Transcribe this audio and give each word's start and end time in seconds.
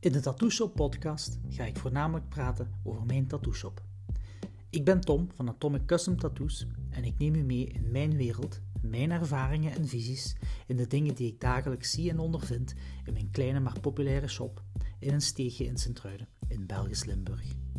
In 0.00 0.12
de 0.12 0.20
Tattoo 0.20 0.48
Shop 0.48 0.74
podcast 0.74 1.38
ga 1.48 1.64
ik 1.64 1.78
voornamelijk 1.78 2.28
praten 2.28 2.70
over 2.82 3.06
mijn 3.06 3.26
tattoo 3.26 3.52
shop. 3.52 3.82
Ik 4.70 4.84
ben 4.84 5.00
Tom 5.00 5.28
van 5.34 5.48
Atomic 5.48 5.86
Custom 5.86 6.16
Tattoos 6.16 6.66
en 6.90 7.04
ik 7.04 7.18
neem 7.18 7.34
u 7.34 7.42
mee 7.42 7.64
in 7.64 7.90
mijn 7.90 8.16
wereld, 8.16 8.60
mijn 8.82 9.10
ervaringen 9.10 9.72
en 9.72 9.88
visies, 9.88 10.36
in 10.66 10.76
de 10.76 10.86
dingen 10.86 11.14
die 11.14 11.26
ik 11.26 11.40
dagelijks 11.40 11.90
zie 11.90 12.10
en 12.10 12.18
ondervind 12.18 12.74
in 13.04 13.12
mijn 13.12 13.30
kleine 13.30 13.60
maar 13.60 13.80
populaire 13.80 14.28
shop 14.28 14.62
in 14.98 15.12
een 15.12 15.20
steegje 15.20 15.64
in 15.64 15.76
Sint-Truiden 15.76 16.28
in 16.48 16.66
Belgisch 16.66 17.04
Limburg. 17.04 17.69